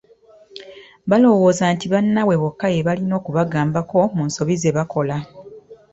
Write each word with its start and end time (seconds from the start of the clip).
Balowooza 1.09 1.65
nti 1.73 1.85
bannaabwe 1.93 2.35
bokka 2.41 2.67
be 2.73 2.85
balina 2.87 3.13
okubagambako 3.19 3.99
mu 4.15 4.23
nsobi 4.27 4.53
ze 4.61 4.75
bakola. 4.77 5.17